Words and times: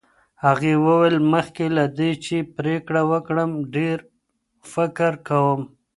هغې 0.45 0.73
وویل، 0.85 1.17
مخکې 1.33 1.65
له 1.77 1.85
دې 1.97 2.11
چې 2.25 2.37
پرېکړه 2.57 3.01
وکړم 3.11 3.51
ډېر 3.75 3.97
فکر 4.73 5.11
کوم. 5.27 5.61